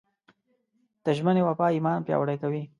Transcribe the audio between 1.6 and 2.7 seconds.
ایمان پیاوړی کوي.